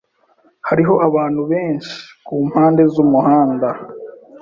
[0.67, 1.95] Hariho abantu benshi
[2.25, 3.69] kumpande zumuhanda.